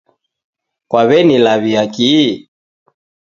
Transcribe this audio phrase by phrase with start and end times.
[0.89, 2.29] Kwawenilawia kii??